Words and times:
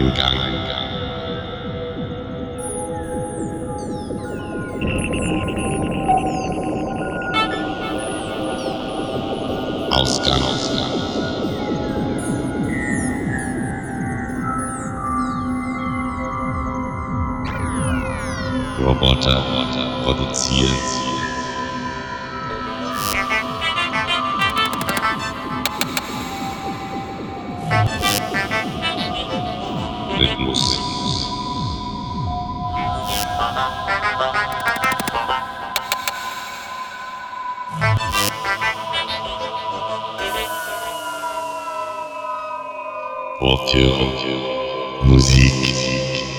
Haupteingang. 0.00 0.88
Ausgang. 9.90 10.42
Ausgang. 10.42 10.90
Roboter 18.82 19.44
produziert. 20.04 20.99
Rock, 43.40 43.74
rock, 43.74 45.06
musique. 45.06 46.29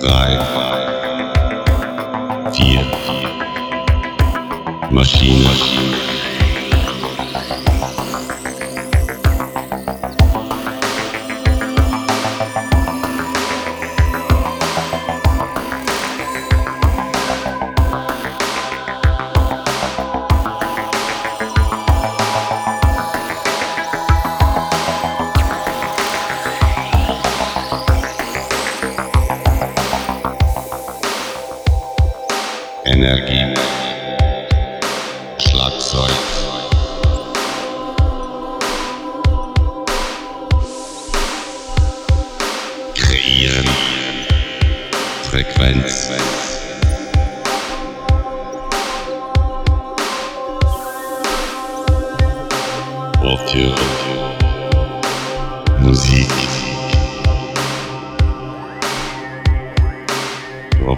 Drei, 0.00 0.38
vier, 2.52 2.86
Maschine. 4.90 5.97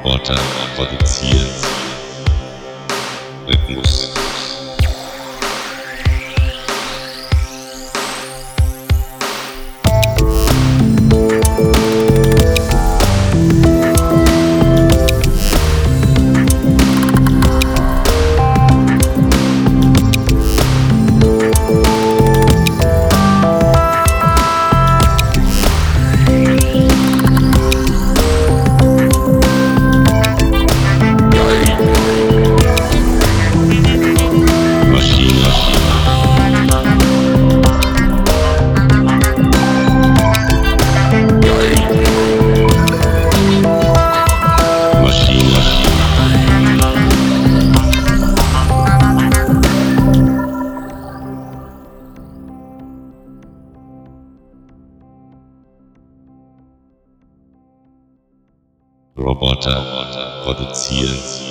Roboter 0.02 0.40
produziert. 0.76 1.50
Rhythmus. 3.46 4.09
Roboter 59.30 60.42
produzieren. 60.42 61.49